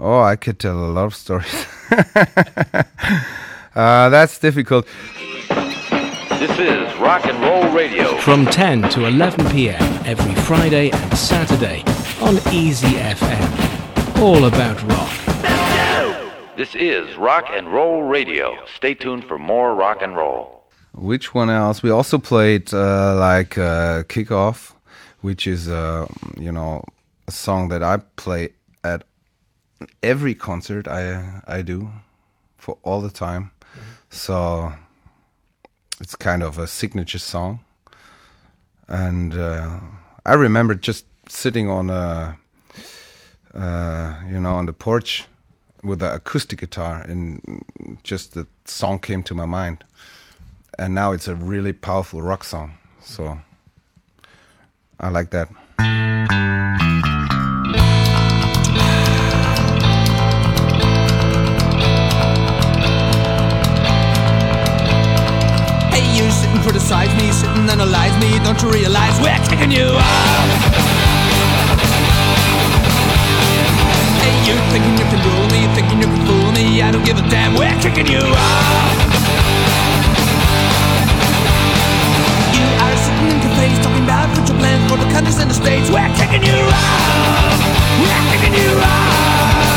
[0.00, 1.66] Oh, I could tell a lot of stories.
[3.74, 4.86] uh, that's difficult.
[6.38, 8.16] This is Rock and Roll Radio.
[8.18, 9.82] From 10 to 11 p.m.
[10.06, 11.82] every Friday and Saturday
[12.20, 14.18] on Easy FM.
[14.20, 15.28] All about rock.
[16.56, 18.56] This is Rock and Roll Radio.
[18.76, 20.64] Stay tuned for more rock and roll.
[20.92, 21.82] Which one else?
[21.82, 24.74] We also played uh, like uh, Kickoff,
[25.22, 26.06] which is, uh,
[26.36, 26.84] you know,
[27.26, 28.57] a song that I play at
[30.02, 31.90] every concert I I do
[32.56, 33.50] for all the time.
[34.10, 34.72] So
[36.00, 37.60] it's kind of a signature song.
[38.88, 39.80] And uh,
[40.24, 42.38] I remember just sitting on a,
[43.54, 45.26] uh, you know, on the porch
[45.82, 47.62] with an acoustic guitar, and
[48.02, 49.84] just the song came to my mind.
[50.78, 52.78] And now it's a really powerful rock song.
[53.00, 53.38] So
[55.00, 55.48] I like that.
[67.70, 68.38] And analyze me.
[68.44, 70.48] Don't you realize we're kicking you out?
[74.22, 76.82] Hey, you thinking you can rule me, thinking you can fool me.
[76.82, 78.94] I don't give a damn, we're kicking you out.
[82.56, 85.90] You are sitting in cafes talking about future plans for the countries and the states.
[85.90, 87.58] We're kicking you out.
[88.00, 89.68] We're kicking you out.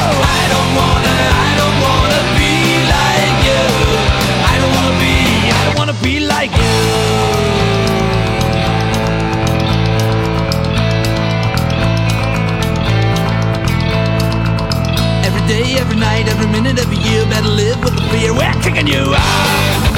[0.00, 2.09] Oh, I don't wanna, I don't wanna
[5.62, 6.76] I wanna be like you.
[15.26, 18.32] Every day, every night, every minute, every year, better live with the fear.
[18.34, 19.89] We're kicking you out.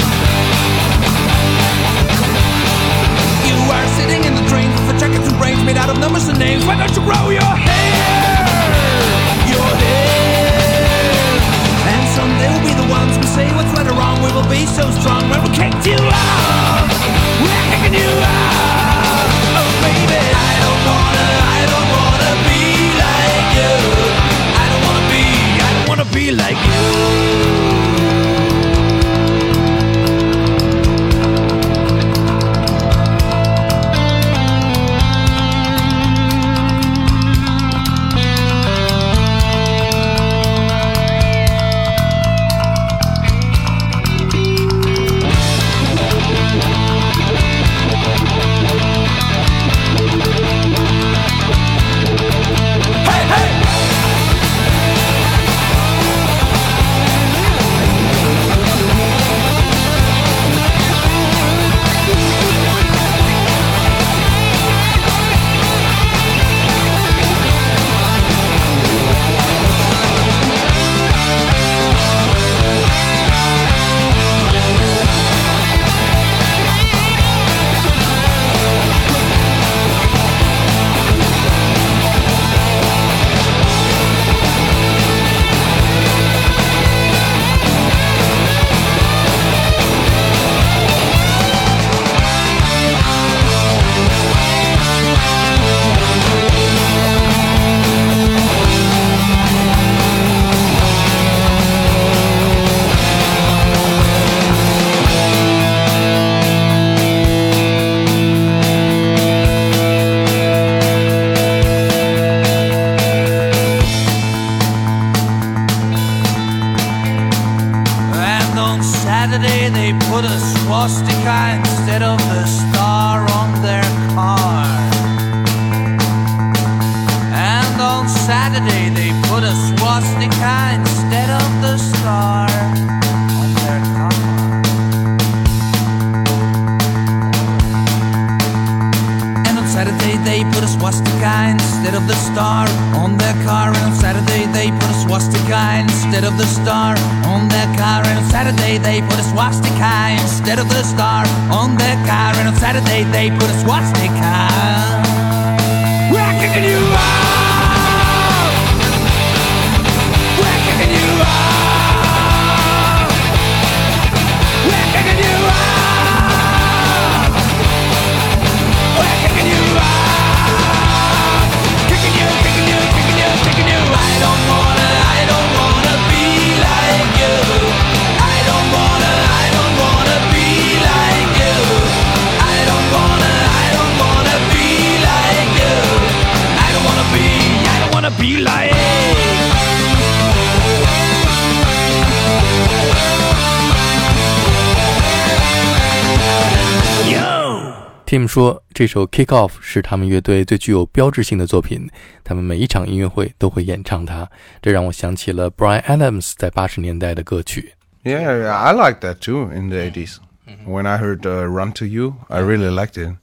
[198.33, 201.87] 说，这首《Kick Off》是他们乐队最具有标志性的作品，
[202.25, 204.27] 他们每一场音乐会都会演唱它。
[204.63, 207.75] 这让我想起了 Bryan Adams 在八十年代的歌曲。
[208.05, 210.17] Yeah, yeah, I like that too in the 80s.
[210.49, 210.67] Mm-hmm.
[210.67, 213.17] When I heard uh, Run to You, I really liked it.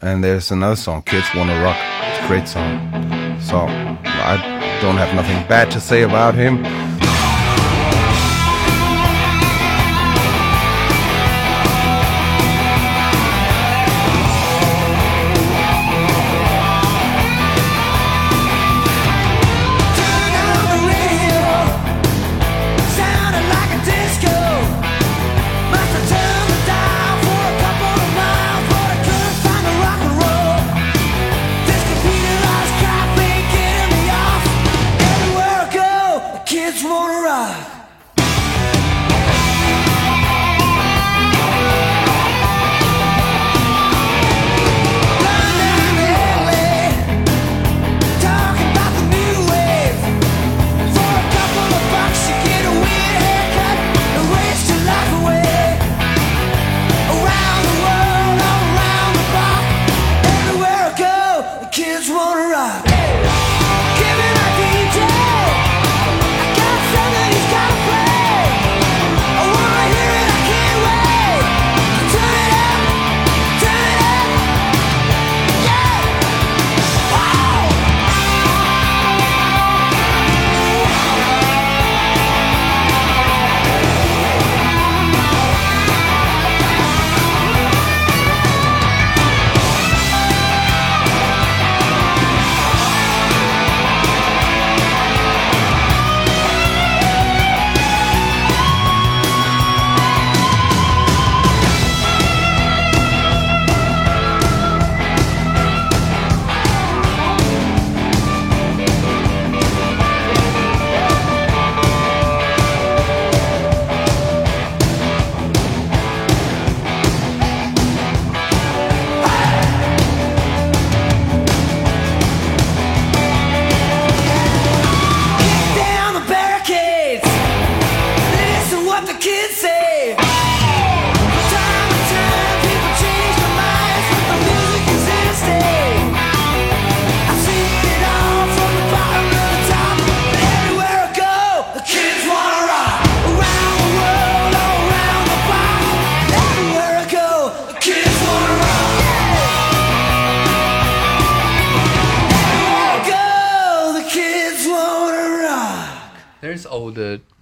[0.00, 1.76] And there's another song, Kids Wanna Rock.
[1.76, 3.36] It's a great song.
[3.42, 4.38] So I
[4.80, 6.64] don't have nothing bad to say about him.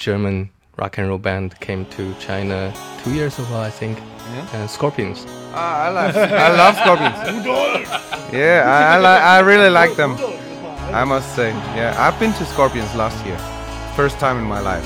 [0.05, 3.99] German rock and roll band came to China two years ago, I think.
[4.35, 4.47] Yeah.
[4.53, 5.25] Uh, Scorpions.
[5.55, 7.17] Ah, I like, I love scorpions.
[8.33, 10.17] yeah, I, I, li- I really like them.
[10.93, 13.39] I must say, yeah, I've been to Scorpions last year,
[13.97, 14.85] first time in my life.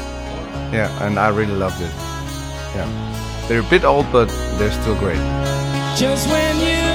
[0.73, 1.91] Yeah, and I really loved it.
[2.77, 2.87] Yeah,
[3.49, 4.29] they're a bit old, but
[4.59, 5.23] they're still great.
[5.97, 6.88] Just when you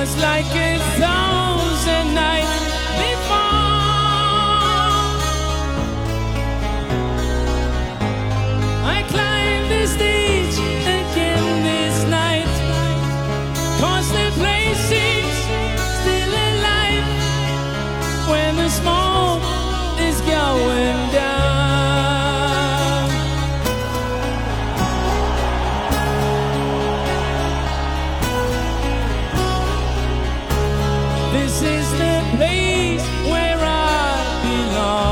[0.00, 0.49] Just like
[31.50, 35.09] This is the place where I belong.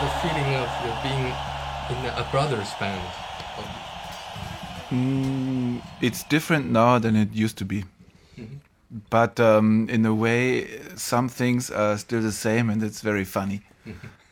[0.00, 1.34] About the feeling of being
[1.90, 3.00] in a brothers band?
[4.90, 7.84] Mm, it's different now than it used to be.
[9.08, 13.62] But um, in a way, some things are still the same, and it's very funny.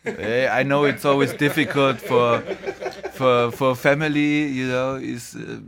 [0.05, 2.41] Eh, I know it's always difficult for
[3.13, 5.61] for for family, you know, is uh,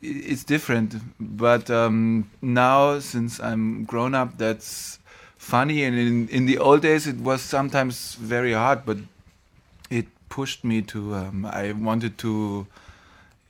[0.00, 0.94] it's different.
[1.18, 5.00] But um, now, since I'm grown up, that's
[5.36, 5.84] funny.
[5.84, 8.96] And in in the old days, it was sometimes very hard, but
[10.30, 11.14] pushed me to.
[11.14, 12.66] Um, I wanted to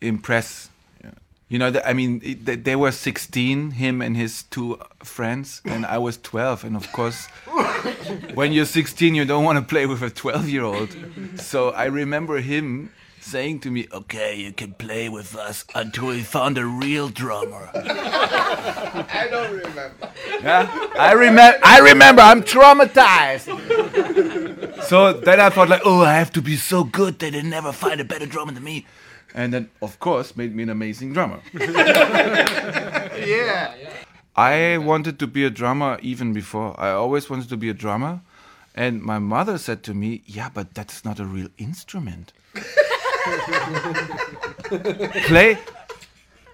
[0.00, 0.68] impress.
[1.48, 5.60] You know, the, I mean, it, they, they were 16, him and his two friends,
[5.64, 6.62] and I was 12.
[6.62, 7.26] And of course,
[8.34, 10.96] when you're 16, you don't want to play with a 12 year old.
[11.36, 16.22] So I remember him saying to me, Okay, you can play with us until we
[16.22, 17.70] found a real drummer.
[17.74, 20.10] I don't remember.
[20.42, 21.58] Yeah, I remember.
[21.62, 22.22] I remember.
[22.22, 23.48] I'm traumatized.
[24.82, 27.72] so then I thought, like, oh, I have to be so good that they never
[27.72, 28.86] find a better drummer than me.
[29.34, 31.40] And then, of course, made me an amazing drummer.
[33.20, 33.74] Yeah.
[34.34, 36.74] I wanted to be a drummer even before.
[36.80, 38.22] I always wanted to be a drummer.
[38.74, 42.32] And my mother said to me, Yeah, but that's not a real instrument.
[45.26, 45.58] Play.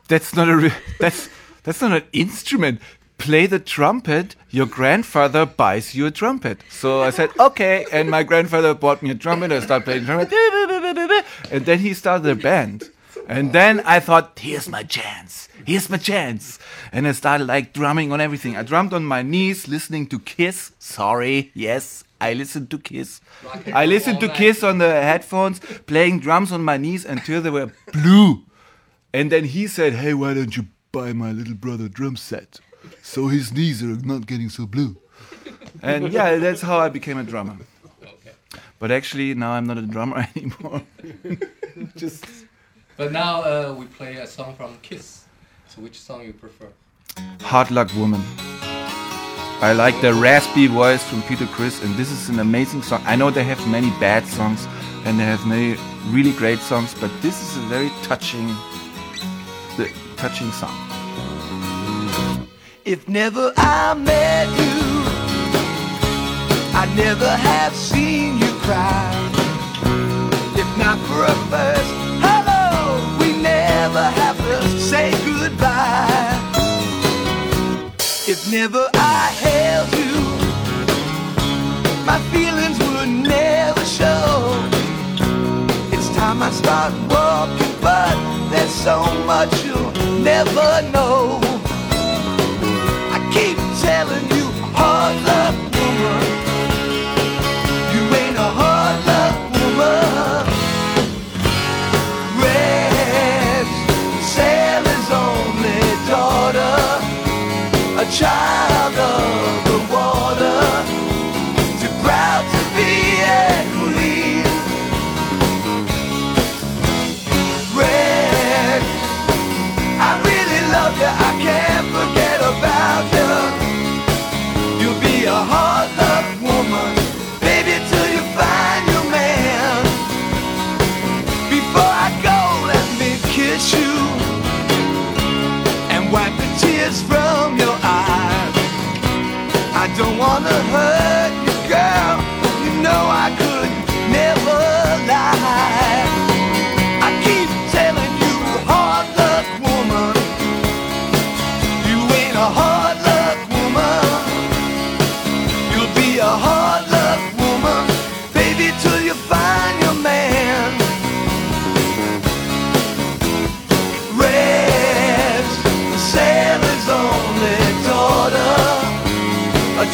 [0.09, 0.57] That's not a.
[0.57, 0.73] real.
[0.99, 1.29] that's
[1.63, 2.81] that's not an instrument.
[3.19, 4.37] Play the trumpet.
[4.51, 6.63] Your grandfather buys you a trumpet.
[6.71, 9.53] So I said okay, and my grandfather bought me a trumpet.
[9.53, 10.33] I started playing trumpet,
[11.51, 12.91] and then he started a band.
[13.29, 15.49] And then I thought, here's my chance.
[15.67, 16.61] Here's my chance.
[16.93, 18.57] And I started like drumming on everything.
[18.57, 20.73] I drummed on my knees, listening to Kiss.
[20.79, 23.21] Sorry, yes, I listened to Kiss.
[23.73, 27.73] I listened to Kiss on the headphones, playing drums on my knees until they were
[27.93, 28.45] blue.
[29.13, 32.61] And then he said, Hey, why don't you buy my little brother drum set?
[33.03, 34.97] So his knees are not getting so blue.
[35.83, 37.57] And yeah, that's how I became a drummer.
[38.79, 40.83] But actually, now I'm not a drummer anymore.
[41.97, 42.27] Just
[42.97, 45.25] But now uh, we play a song from Kiss.
[45.69, 46.69] So which song you prefer?
[47.41, 48.23] Hard Luck Woman.
[49.63, 53.03] I like the raspy voice from Peter Criss, and this is an amazing song.
[53.07, 54.67] I know they have many bad songs
[55.07, 55.79] and they have many
[56.09, 58.47] really great songs, but this is a very touching,
[59.79, 60.86] the touching song.
[62.87, 64.79] If never I met you,
[66.73, 69.11] I'd never have seen you cry.
[70.55, 71.91] If not for a first
[72.23, 76.39] hello, we never have to say goodbye.
[78.29, 80.15] If never I held you,
[82.07, 84.55] my feelings would never show.
[85.91, 88.15] It's time I start walking, but
[88.51, 89.91] there's so much you'll
[90.23, 91.56] never know.
[93.87, 95.76] Telling you, hard luck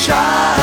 [0.03, 0.62] child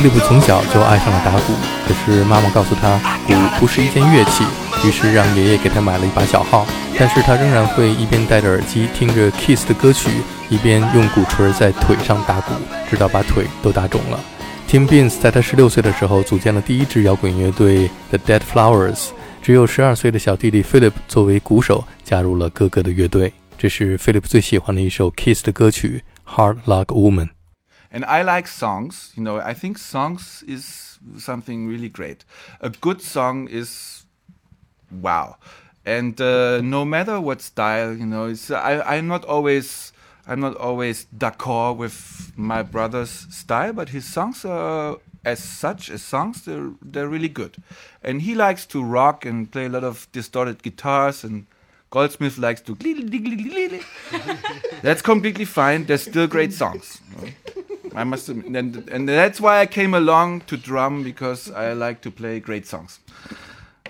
[0.00, 1.52] 菲利普从小就爱上了打鼓，
[1.86, 4.42] 可是妈妈告诉他，鼓不是一件乐器，
[4.82, 6.66] 于是让爷爷给他买了一把小号。
[6.98, 10.08] 但是他仍然会一边戴着耳机听着 Kiss 的歌曲，
[10.48, 12.54] 一边用鼓槌在腿上打鼓，
[12.88, 14.18] 直到把腿都打肿了。
[14.66, 19.08] Tim Beans 在他十六岁的时候组建了第一支摇滚乐队 The Dead Flowers，
[19.42, 23.30] 只有十二岁的小弟弟 Philip 作为鼓手加入了哥哥的乐队。
[23.58, 26.02] 这是 Philip 最喜欢的一首 Kiss 的歌曲
[26.34, 27.26] 《Hard Luck Woman》。
[27.90, 29.12] And I like songs.
[29.16, 32.24] You know, I think songs is something really great.
[32.60, 34.06] A good song is
[34.90, 35.36] wow.
[35.84, 39.92] And uh, no matter what style, you know, it's, I, I'm not always
[40.26, 46.02] I'm not always d'accord with my brother's style, but his songs are as such as
[46.02, 47.56] songs they're they're really good.
[48.02, 51.46] And he likes to rock and play a lot of distorted guitars and
[51.90, 52.76] Goldsmith likes to
[54.82, 55.84] That's completely fine.
[55.86, 57.00] They're still great songs.
[57.94, 62.00] I must admit, and, and that's why I came along to drum because I like
[62.02, 63.00] to play great songs.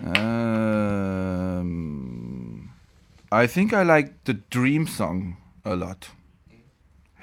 [0.03, 1.11] Um,
[3.31, 6.09] I think I like the Dream song a lot.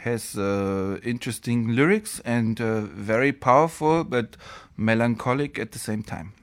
[0.02, 4.38] Has uh, interesting lyrics and uh, very powerful but
[4.78, 6.34] melancholic at the same time.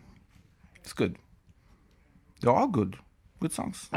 [0.82, 1.16] It's good.
[2.40, 2.96] They're all good.
[3.40, 3.88] Good songs.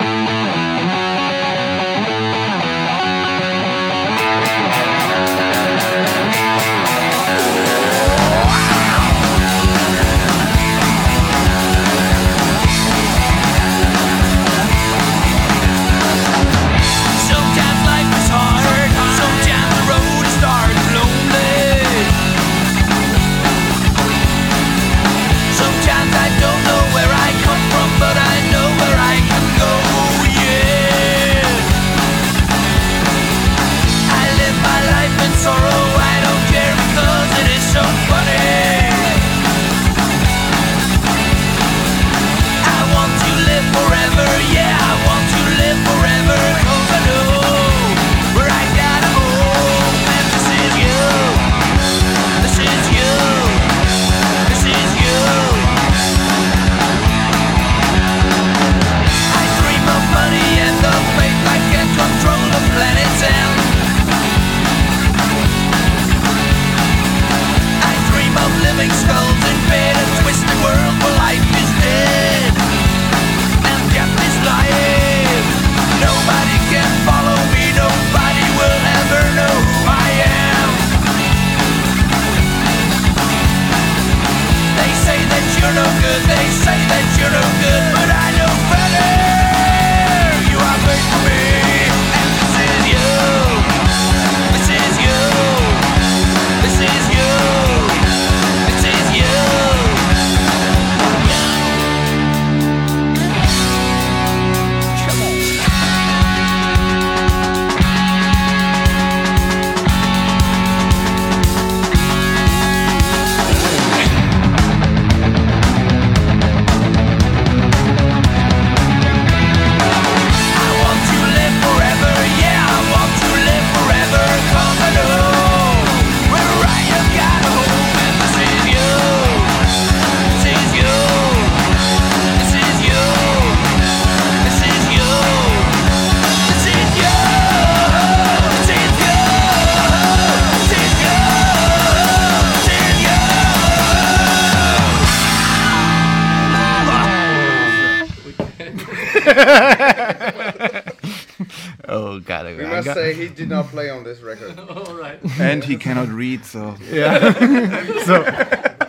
[153.38, 154.58] Did not play on this record.
[154.70, 155.20] All right.
[155.40, 157.32] and he cannot read, so yeah.
[158.06, 158.26] so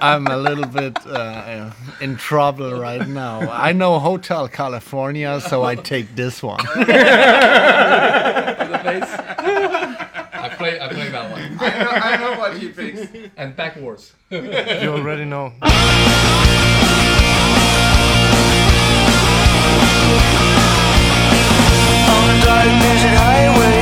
[0.00, 3.40] I'm a little bit uh, in trouble right now.
[3.50, 6.60] I know Hotel California, so I take this one.
[10.40, 11.58] I play, I play that one.
[11.60, 13.06] I know, I know what he picks.
[13.36, 14.14] And backwards.
[14.30, 15.52] You already know.
[22.10, 23.77] On a dark desert highway,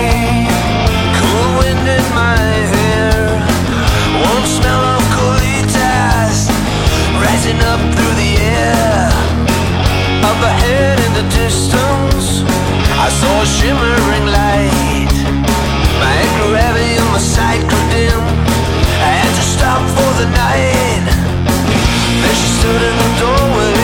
[22.66, 23.74] stood in the doorway.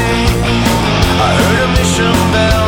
[1.24, 2.62] I heard a mission bell.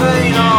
[0.00, 0.49] Champagne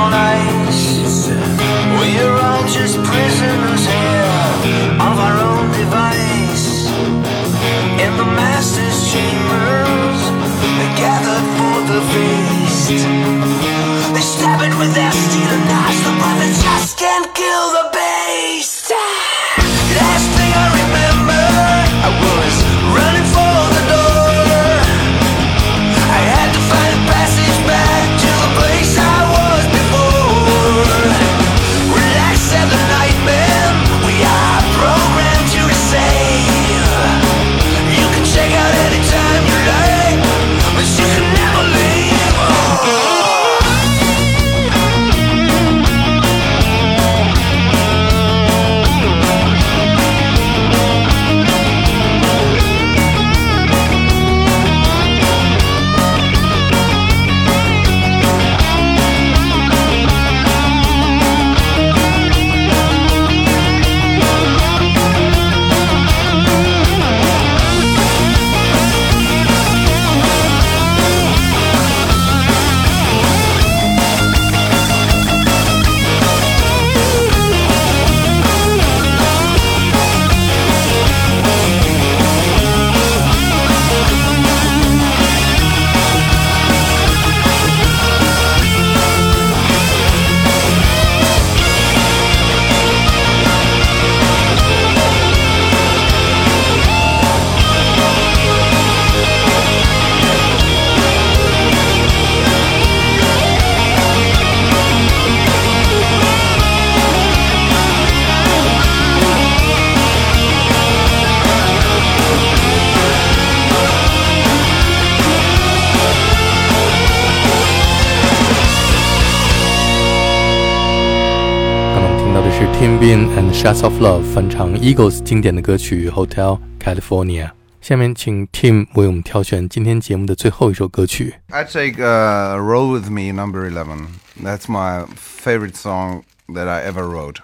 [123.01, 127.51] Tim Bean and Shots of Love 翻唱 Eagles 经典的歌曲 Hotel California。
[127.81, 131.35] 下面请 Tim 为我们挑选今天节目的最后一首歌曲。
[131.49, 134.07] I take uh, "Roll with Me" number eleven.
[134.43, 137.37] That's my favorite song that I ever wrote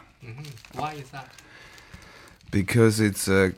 [0.75, 1.25] Why is that?
[2.51, 3.53] because it's a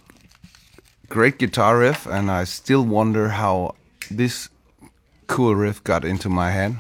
[1.08, 3.74] great guitar riff, and I still wonder how
[4.10, 4.48] this
[5.26, 6.76] cool riff got into my head.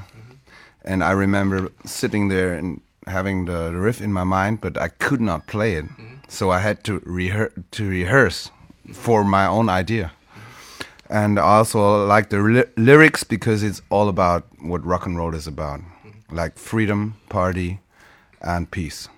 [0.84, 5.21] And I remember sitting there and having the riff in my mind, but I could
[5.21, 6.15] not play it, mm-hmm.
[6.27, 8.51] so I had to rehearse to rehearse
[8.93, 10.11] for my own idea.
[11.09, 15.33] And I also like the ly- lyrics because it's all about what rock and roll
[15.33, 16.35] is about, mm-hmm.
[16.35, 17.79] like freedom, party,
[18.41, 19.09] and peace.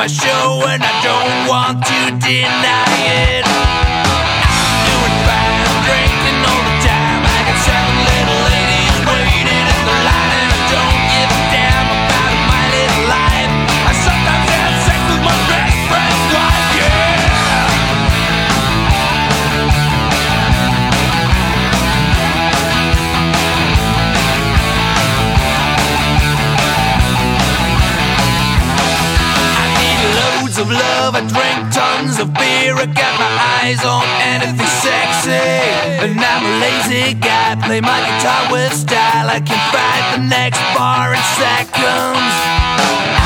[0.00, 3.39] My show and I don't want to deny it.
[33.60, 35.30] Eyes on anything sexy.
[35.30, 37.56] And I'm a lazy guy.
[37.66, 39.28] Play my guitar with style.
[39.28, 43.19] I can find the next bar in seconds.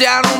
[0.00, 0.39] Down on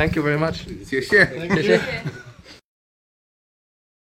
[0.00, 0.66] Thank you very much.
[0.84, 1.26] 谢谢。
[1.54, 1.80] 谢谢。